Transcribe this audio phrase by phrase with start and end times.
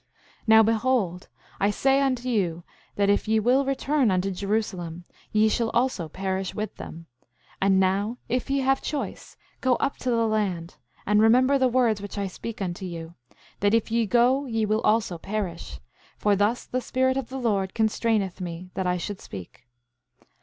[0.01, 0.07] 7:15
[0.47, 1.27] Now behold,
[1.59, 2.63] I say unto you
[2.95, 7.05] that if ye will return unto Jerusalem ye shall also perish with them.
[7.61, 12.01] And now, if ye have choice, go up to the land, and remember the words
[12.01, 13.13] which I speak unto you,
[13.59, 15.79] that if ye go ye will also perish;
[16.17, 19.67] for thus the Spirit of the Lord constraineth me that I should speak.